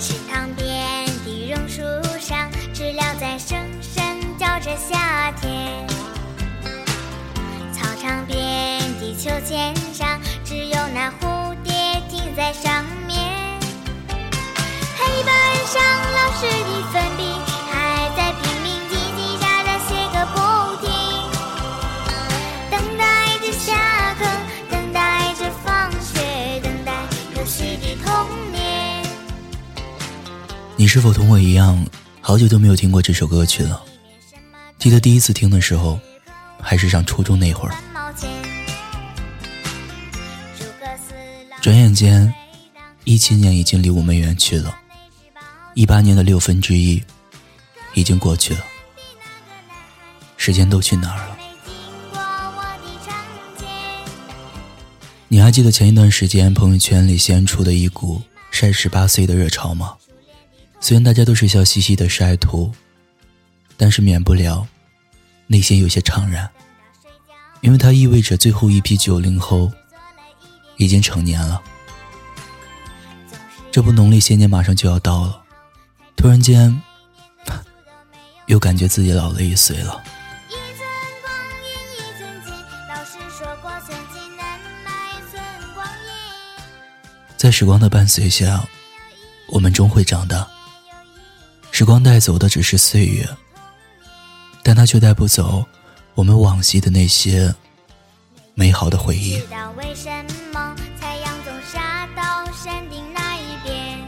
[0.00, 1.82] 池塘边的榕树
[2.18, 4.02] 上，知了在声声
[4.38, 5.86] 叫着夏天。
[7.70, 13.60] 操场边的秋千上，只有那蝴蝶停在上面。
[14.96, 15.34] 黑板
[15.66, 15.82] 上
[16.14, 17.22] 老师的粉笔
[30.80, 31.84] 你是否同我一样，
[32.22, 33.82] 好久都没有听过这首歌曲了？
[34.78, 36.00] 记得第一次听的时候，
[36.58, 37.74] 还是上初中那会儿。
[41.60, 42.32] 转眼间，
[43.04, 44.74] 一七年已经离我们远去了，
[45.74, 47.04] 一八年的六分之一
[47.92, 48.64] 已经过去了，
[50.38, 51.36] 时间都去哪儿了？
[55.28, 59.96] 你还记得前一段时间朋友圈里掀出的一股晒十八岁的热潮吗？
[60.80, 62.72] 虽然大家都是笑嘻嘻的晒图，
[63.76, 64.66] 但是免不了
[65.46, 66.50] 内心有些怅然，
[67.60, 69.70] 因为它意味着最后一批九零后
[70.78, 71.62] 已经成年了。
[73.70, 75.42] 这不，农历新年马上就要到了，
[76.16, 76.82] 突然间，
[78.46, 80.02] 又感觉自己老了一岁了。
[87.36, 88.66] 在时光的伴随下，
[89.48, 90.48] 我们终会长大。
[91.80, 93.26] 时光带走的只是岁月，
[94.62, 95.64] 但它却带不走
[96.14, 97.54] 我们往昔的那些
[98.52, 99.46] 美好的回忆知。
[99.46, 100.10] 道为什
[100.52, 103.98] 么太阳总杀到山顶那一边？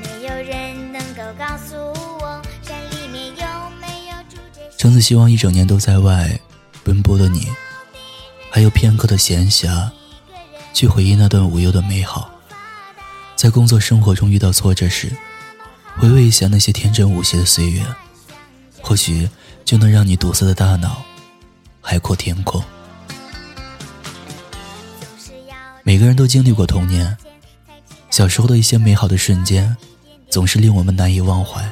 [0.00, 1.76] 没有人能够告诉
[2.22, 6.40] 我，山里面有没有住着橙子希望一整年都在外
[6.82, 7.48] 奔波的你，
[8.50, 9.90] 还有片刻的闲暇，
[10.72, 12.30] 去回忆那段无忧的美好。
[13.36, 15.14] 在工作生活中遇到挫折时，
[15.98, 17.82] 回味一下那些天真无邪的岁月，
[18.82, 19.28] 或许
[19.64, 21.02] 就能让你堵塞的大脑
[21.80, 22.62] 海阔天空。
[25.82, 27.16] 每个人都经历过童年，
[28.10, 29.74] 小时候的一些美好的瞬间，
[30.28, 31.66] 总是令我们难以忘怀。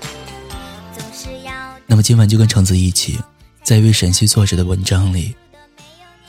[1.87, 3.19] 那么今晚就跟橙子一起，
[3.63, 5.35] 在一位陕西作者的文章里，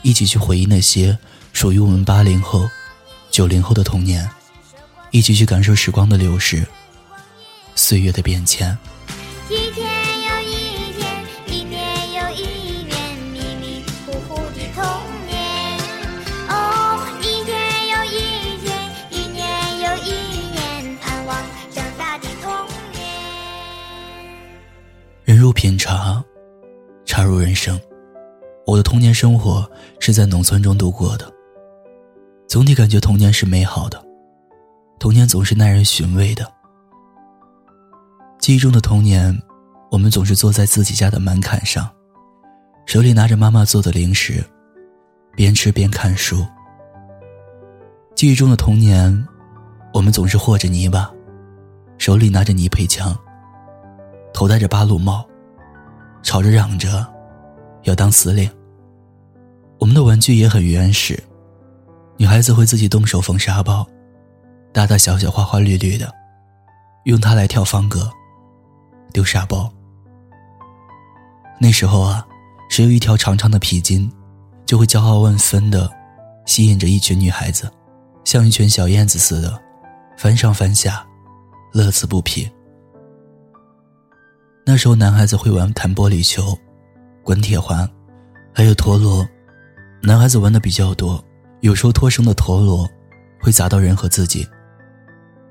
[0.02, 1.18] 一起去回忆那些
[1.54, 2.70] 属于我们八零后、
[3.32, 4.30] 九零后的童年，
[5.12, 6.68] 一起去感受时光的流逝，
[7.76, 8.76] 岁月的变迁。
[9.50, 9.86] 一天
[10.24, 14.84] 又一天，一年又一年，迷迷糊糊的童
[15.28, 15.78] 年。
[16.50, 17.54] 哦，一天
[17.90, 19.46] 又一天，一年
[19.82, 20.10] 又一
[20.52, 21.38] 年，盼望
[21.70, 22.52] 长大的童
[22.92, 23.04] 年。
[25.26, 26.24] 人如品茶，
[27.06, 27.80] 茶如人生。
[28.66, 29.70] 我的童年生活
[30.00, 31.32] 是在农村中度过的，
[32.48, 34.04] 总体感觉童年是美好的，
[34.98, 36.52] 童年总是耐人寻味的。
[38.40, 39.36] 记忆中的童年，
[39.90, 41.90] 我们总是坐在自己家的门槛上，
[42.86, 44.44] 手里拿着妈妈做的零食，
[45.36, 46.46] 边吃边看书。
[48.14, 49.28] 记忆中的童年，
[49.94, 51.12] 我们总是和着泥巴，
[51.98, 53.18] 手里拿着泥配枪，
[54.32, 55.28] 头戴着八路帽，
[56.22, 57.06] 吵着嚷着
[57.84, 58.50] 要当司令。
[59.80, 61.22] 我们的玩具也很原始，
[62.18, 63.86] 女孩子会自己动手缝沙包，
[64.72, 66.14] 大大小小、花花绿绿的，
[67.06, 68.10] 用它来跳方格、
[69.16, 69.72] 丢沙包。
[71.58, 72.28] 那时候啊，
[72.70, 74.12] 只有一条长长的皮筋，
[74.66, 75.90] 就会骄傲万分的
[76.46, 77.72] 吸引着一群女孩子，
[78.26, 79.58] 像一群小燕子似的，
[80.18, 81.08] 翻上翻下，
[81.72, 82.46] 乐此不疲。
[84.66, 86.54] 那时候，男孩子会玩弹玻璃球、
[87.24, 87.90] 滚铁环，
[88.54, 89.26] 还有陀螺。
[90.04, 91.24] 男孩子玩的比较多，
[91.62, 92.86] 有时候脱绳的陀螺
[93.40, 94.46] 会砸到人和自己。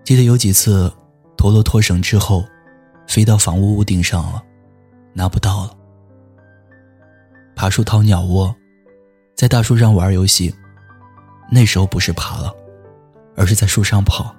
[0.04, 0.92] 记得有几次，
[1.34, 2.44] 陀螺脱绳之后，
[3.06, 4.42] 飞到房屋屋顶上了，
[5.12, 5.76] 拿不到了。
[7.54, 8.54] 爬树掏鸟窝，
[9.36, 10.54] 在大树上玩游戏，
[11.50, 12.52] 那时候不是爬了，
[13.36, 14.34] 而是在树上跑。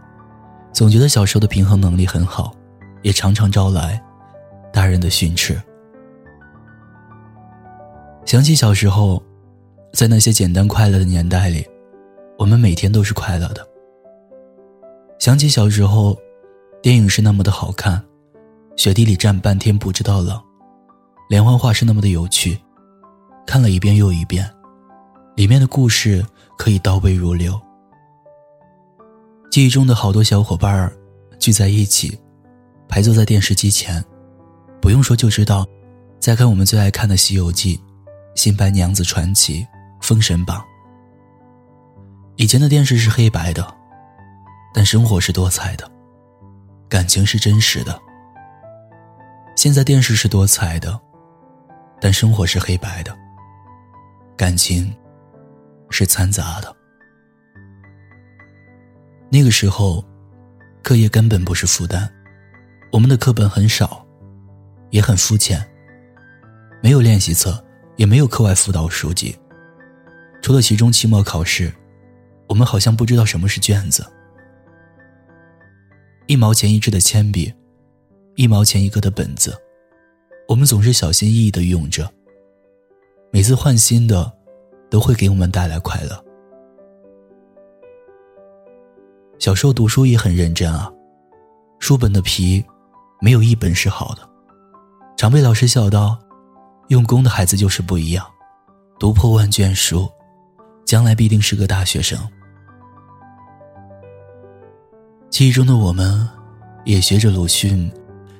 [0.74, 2.54] 总觉得小时候的平衡能力很好，
[3.02, 4.02] 也常常招来
[4.74, 5.62] 大人的训斥。
[8.26, 9.24] 想起小时候，
[9.94, 11.66] 在那些简单快乐的年代里，
[12.38, 13.66] 我们每天都是快乐的。
[15.20, 16.18] 想起小时候，
[16.82, 18.04] 电影是那么的好看，
[18.76, 20.40] 雪地里站半天不知道冷，
[21.30, 22.60] 连环画是那么的有趣，
[23.48, 24.50] 看了一遍又一遍，
[25.36, 26.24] 里面的故事
[26.58, 27.60] 可以倒背如流。
[29.50, 30.94] 记忆中的好多小伙伴儿
[31.40, 32.20] 聚在一起，
[32.90, 34.04] 排坐在电视机前，
[34.82, 35.66] 不用说就知道，
[36.20, 37.78] 在看我们最爱看的《西游记》
[38.36, 39.62] 《新白娘子传奇》
[40.02, 40.58] 《封神榜》。
[42.36, 43.66] 以前的电视是黑白的，
[44.74, 45.90] 但生活是多彩的。
[46.90, 47.98] 感情是真实的。
[49.56, 51.00] 现在电视是多彩的，
[52.00, 53.16] 但生活是黑白的。
[54.38, 54.94] 感情
[55.90, 56.76] 是掺杂的。
[59.32, 60.04] 那个时候，
[60.84, 62.08] 课业根本不是负担，
[62.92, 64.06] 我们的课本很少，
[64.92, 65.66] 也很肤浅，
[66.84, 67.64] 没有练习册，
[67.96, 69.36] 也没有课外辅导书籍。
[70.42, 71.74] 除了期中、期末考试，
[72.50, 74.06] 我们好像不知道什么是卷子。
[76.28, 77.54] 一毛钱一支的铅笔，
[78.36, 79.58] 一毛钱一个的本子，
[80.48, 82.12] 我们总是小心翼翼的用着。
[83.32, 84.30] 每次换新的，
[84.90, 86.22] 都会给我们带来快乐。
[89.40, 90.92] 小时候读书也很认真啊，
[91.80, 92.64] 书本的皮，
[93.22, 94.30] 没有一本是好的，
[95.16, 96.20] 常被老师笑道
[96.90, 98.26] ：“用功的孩子就是不一样，
[99.00, 100.10] 读破万卷书，
[100.86, 102.20] 将来必定是个大学生。”
[105.30, 106.28] 记忆中的我们，
[106.84, 107.92] 也学着鲁迅，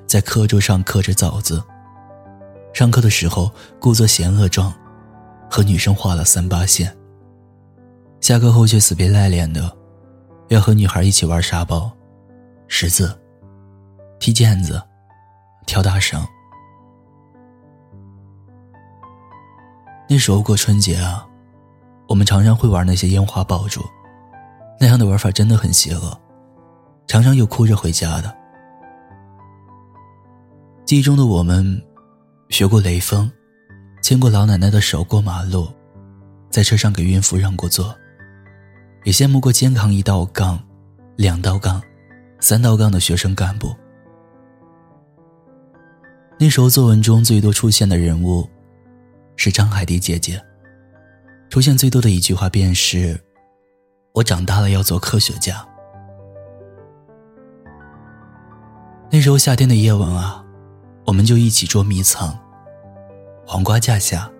[0.06, 1.62] 在课桌上刻着枣子。
[2.72, 3.50] 上课的时候，
[3.80, 4.72] 故作嫌恶状。
[5.48, 6.94] 和女生画了三八线。
[8.20, 9.74] 下课后却死皮赖脸的，
[10.48, 11.88] 要和女孩一起玩沙包、
[12.66, 13.16] 识字、
[14.18, 14.82] 踢毽子、
[15.64, 16.20] 跳大绳。
[20.08, 21.24] 那时候过春节啊，
[22.08, 23.80] 我们常常会玩那些烟花爆竹，
[24.80, 26.20] 那样的玩法真的很邪恶，
[27.06, 28.36] 常常有哭着回家的。
[30.86, 31.82] 记忆中的我们，
[32.48, 33.28] 学过雷锋。
[34.00, 35.66] 牵过老奶奶的手过马路，
[36.48, 37.92] 在车上给孕妇让过座，
[39.02, 40.62] 也羡慕过肩扛一道杠、
[41.16, 41.82] 两道杠、
[42.38, 43.74] 三道杠的学生干部。
[46.38, 48.48] 那时候作文中最多出现的人物
[49.34, 50.40] 是张海迪姐姐，
[51.50, 53.20] 出现最多的一句话便是
[54.14, 55.66] ：“我长大了要做科学家。”
[59.10, 60.45] 那时候夏天的夜晚啊，
[61.06, 62.36] 我们就一起捉迷藏。
[63.46, 64.30] 黄瓜架下，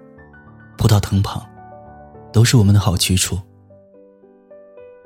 [0.76, 1.40] 葡萄藤旁，
[2.32, 3.38] 都是我们的好去处。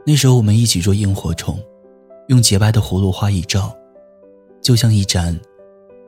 [0.06, 1.62] 那时候我们一起捉萤火虫，
[2.28, 3.76] 用洁白的葫芦花一照，
[4.62, 5.38] 就像一盏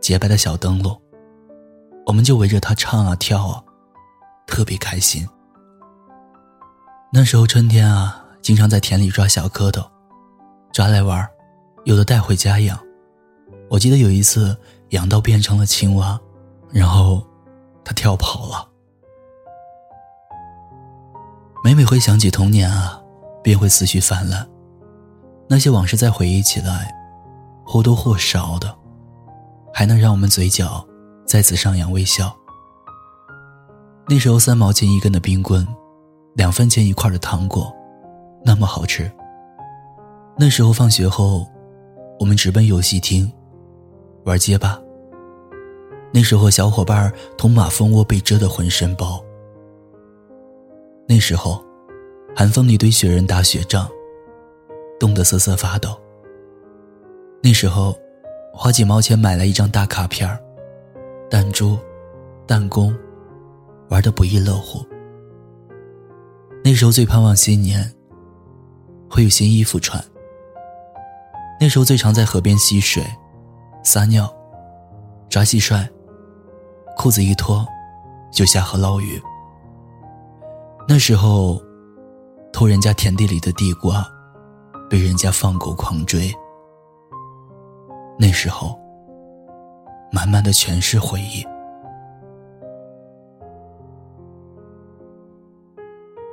[0.00, 0.98] 洁白的小灯笼。
[2.06, 3.62] 我们就围着它唱啊跳啊，
[4.46, 5.28] 特别开心。
[7.12, 9.86] 那时候春天啊，经常在田里抓小蝌蚪，
[10.72, 11.28] 抓来玩，
[11.84, 12.78] 有的带回家养。
[13.68, 14.56] 我记得有一次
[14.92, 16.18] 养到变成了青蛙，
[16.70, 17.22] 然后。
[17.84, 18.68] 他跳跑了。
[21.64, 23.02] 每每回想起童年啊，
[23.42, 24.48] 便会思绪泛滥。
[25.48, 26.94] 那些往事再回忆起来，
[27.66, 28.72] 或多或少的，
[29.74, 30.86] 还能让我们嘴角
[31.26, 32.32] 再次上扬微笑。
[34.08, 35.66] 那时候三毛钱一根的冰棍，
[36.36, 37.74] 两分钱一块的糖果，
[38.44, 39.10] 那么好吃。
[40.38, 41.50] 那时候放学后，
[42.20, 43.28] 我们直奔游戏厅，
[44.24, 44.80] 玩街霸。
[46.14, 49.24] 那时候，小伙伴同马蜂窝被蛰得浑身包。
[51.08, 51.64] 那时候，
[52.36, 53.88] 寒风里堆雪人打雪仗，
[55.00, 55.98] 冻得瑟瑟发抖。
[57.42, 57.98] 那时候，
[58.52, 60.38] 花几毛钱买来一张大卡片
[61.30, 61.78] 弹珠、
[62.46, 62.94] 弹弓，
[63.88, 64.84] 玩得不亦乐乎。
[66.62, 67.90] 那时候最盼望新年，
[69.08, 70.02] 会有新衣服穿。
[71.58, 73.02] 那时候最常在河边嬉水、
[73.82, 74.30] 撒尿、
[75.30, 75.88] 抓蟋蟀。
[77.02, 77.66] 裤子一脱，
[78.30, 79.20] 就下河捞鱼。
[80.86, 81.60] 那时候，
[82.52, 84.06] 偷人家田地里的地瓜，
[84.88, 86.32] 被人家放狗狂追。
[88.16, 88.78] 那时候，
[90.12, 91.44] 满满的全是回忆。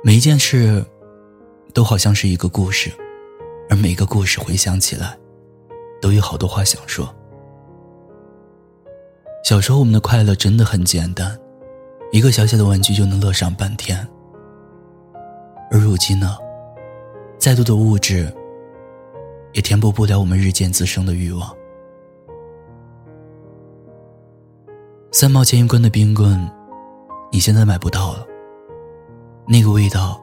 [0.04, 0.86] 每一件事，
[1.74, 2.92] 都好像是一个故事，
[3.68, 5.18] 而每个故事回想起来，
[6.00, 7.12] 都有好多话想说。
[9.50, 11.36] 小时候，我们的快乐真的很简单，
[12.12, 13.98] 一个小小的玩具就能乐上半天。
[15.72, 16.38] 而如今呢，
[17.36, 18.32] 再多的物质
[19.52, 21.52] 也填补不了我们日渐滋生的欲望。
[25.10, 26.48] 三毛钱一根的冰棍，
[27.32, 28.24] 你现在买不到了，
[29.48, 30.20] 那个味道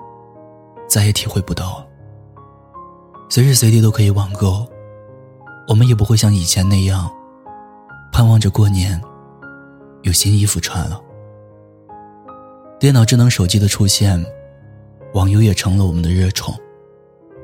[0.87, 1.87] 再也体会不到了。
[3.27, 4.65] 随时随地都可以网购，
[5.67, 7.11] 我们也不会像以前那样。
[8.13, 8.99] 盼望着过年
[10.07, 10.99] 有新衣服穿了。
[12.79, 14.25] 电脑、智能手机的出现，
[15.13, 16.55] 网游也成了我们的热宠。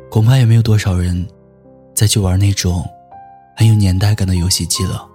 [0.10, 1.27] 恐怕也没有多少人
[1.93, 2.86] 再去玩那种
[3.58, 5.05] 很有年代感的游戏机了。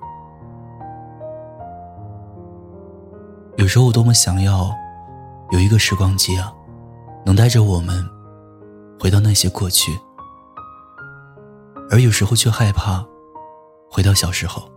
[3.56, 4.70] 有时候我多么想要
[5.50, 6.52] 有一个时光机啊，
[7.24, 8.04] 能带着我们
[9.00, 9.98] 回到那些过去。
[11.90, 13.02] 而有时候却害怕。
[13.90, 14.70] 回到小时候，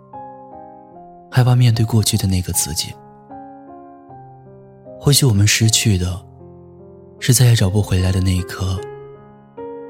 [1.31, 2.93] 害怕面对过去的那个自己。
[4.99, 6.23] 或许我们失去的，
[7.19, 8.77] 是再也找不回来的那一颗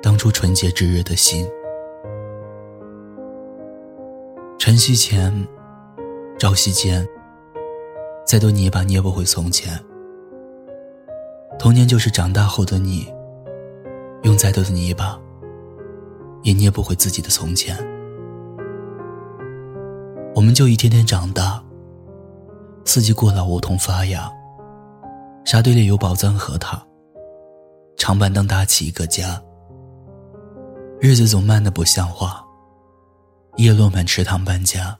[0.01, 1.45] 当初纯洁炙热的心。
[4.59, 5.33] 晨曦前，
[6.37, 7.05] 朝夕间，
[8.23, 9.77] 再多泥巴捏不回从前。
[11.57, 13.11] 童年就是长大后的你，
[14.21, 15.19] 用再多的泥巴，
[16.43, 17.75] 也捏不回自己的从前。
[20.33, 21.61] 我们就一天天长大，
[22.85, 24.31] 四季过了，梧桐发芽。
[25.43, 26.81] 沙堆里有宝藏和塔，
[27.97, 29.41] 长板凳搭起一个家。
[31.01, 32.41] 日子总慢得不像话，
[33.57, 34.97] 叶落满池塘搬家。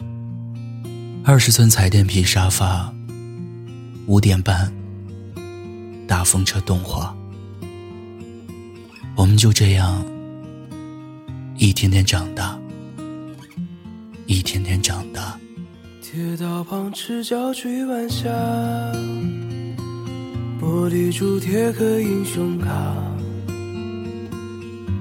[1.23, 2.93] 二十寸彩电皮沙发，
[4.07, 4.71] 五点半，
[6.07, 7.15] 大风车动画。
[9.15, 10.03] 我们就这样
[11.55, 12.59] 一天天长大，
[14.31, 15.37] 一天天长大。
[16.01, 18.29] 铁道旁赤脚追晚霞。
[20.57, 22.71] 玻璃珠铁盒英雄卡，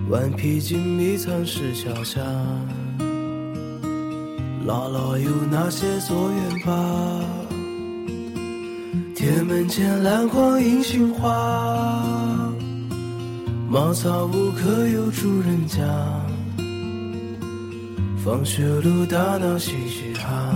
[0.09, 2.21] 顽皮筋迷藏石桥下，
[4.67, 6.75] 姥姥有那些作业本？
[9.15, 12.53] 铁门前篮筐银杏花，
[13.69, 15.87] 茅草屋可有住人家？
[18.23, 20.55] 放学路打闹嘻嘻哈，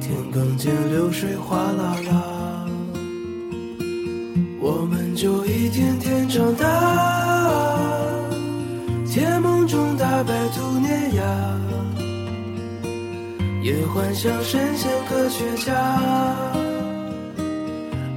[0.00, 2.66] 田埂间流水哗啦啦。
[4.60, 6.64] 我们就一天天长大，
[9.04, 11.22] 甜梦中大白兔碾压，
[13.60, 15.74] 也幻想神仙科学家。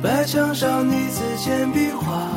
[0.04, 2.30] 白墙上你字简笔画，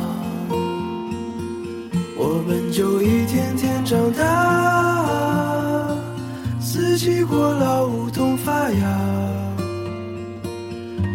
[2.19, 5.95] 我们就一天天长大，
[6.59, 9.37] 四季过老，梧桐发芽。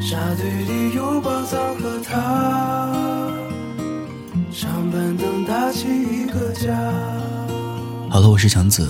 [0.00, 3.32] 沙堆里有宝藏和他，
[4.52, 6.72] 长板凳搭起一个家。
[8.08, 8.88] 好了，我是橙子，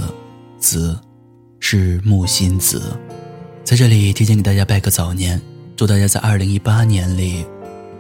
[0.59, 0.99] 子
[1.61, 2.95] 是木心子，
[3.65, 5.41] 在这里提前给大家拜个早年，
[5.77, 7.47] 祝大家在二零一八年里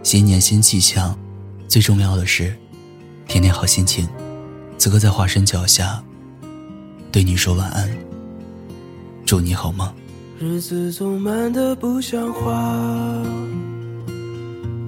[0.02, 1.16] 新年新气象，
[1.66, 2.54] 最重要的是
[3.32, 4.06] 天天好心情。
[4.76, 6.04] 此刻在华山脚下，
[7.10, 7.88] 对你说晚安，
[9.24, 9.90] 祝你好梦。
[10.38, 12.52] 日子总慢得不像话，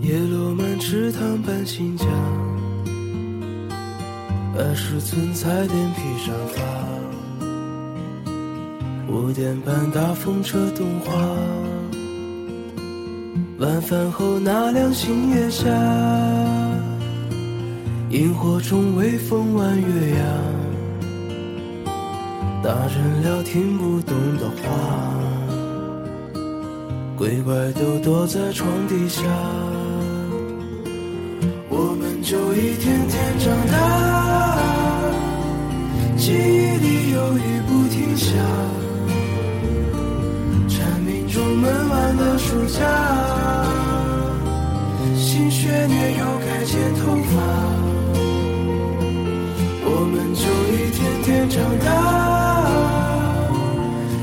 [0.03, 2.05] 叶落满池塘搬新家。
[4.59, 6.61] 二十寸彩电皮沙发，
[9.11, 11.15] 五点半大风车动画。
[13.59, 15.65] 晚饭后那凉星月下，
[18.15, 20.25] 萤火虫微风弯月牙，
[22.63, 24.63] 大人聊听不懂的话。
[27.17, 29.21] 鬼怪都躲在床底下，
[31.69, 34.63] 我们就一天天长大，
[36.17, 38.31] 记忆里有雨不停下，
[40.69, 42.79] 蝉鸣中闷完的暑假，
[45.17, 47.35] 新学年又该剪头发，
[50.15, 51.91] 我们就一天天长大，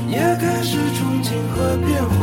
[0.08, 2.18] 也开始憧憬和变化。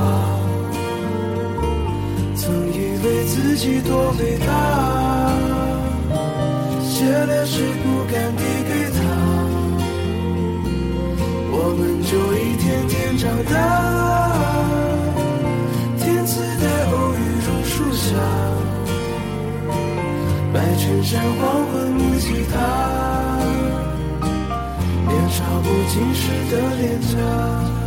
[2.36, 4.50] 曾以为自己多伟大，
[6.82, 8.98] 写了诗不敢递给他，
[11.52, 13.54] 我们就一天天长大。
[16.00, 18.18] 天赐的偶遇榕树下，
[20.52, 22.58] 白衬衫黄昏木吉他，
[25.40, 27.79] 照不尽事的脸颊。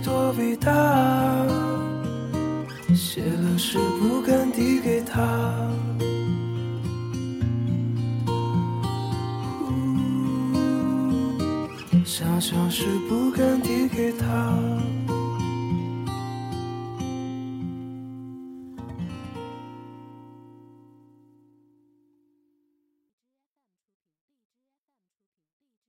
[0.00, 0.72] 多伟大，
[2.94, 5.20] 写了诗不敢递给他，
[12.04, 14.87] 想象是不敢递给他。